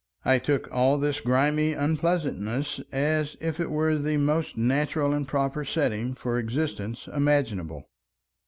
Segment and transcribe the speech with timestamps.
[0.25, 5.63] I took all this grimy unpleasantness as if it were the most natural and proper
[5.63, 7.87] setting for existence imaginable.